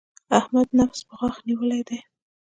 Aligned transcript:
احمد 0.39 0.67
نفس 0.79 0.99
په 1.07 1.13
غاښ 1.19 1.35
نيولی 1.47 1.81
دی. 1.87 1.99